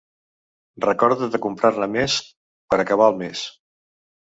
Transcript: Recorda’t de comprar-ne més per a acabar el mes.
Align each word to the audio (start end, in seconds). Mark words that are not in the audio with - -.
Recorda’t 0.85 1.35
de 1.35 1.41
comprar-ne 1.43 1.89
més 1.97 2.17
per 2.73 2.83
a 2.83 2.85
acabar 2.89 3.13
el 3.13 3.23
mes. 3.23 3.47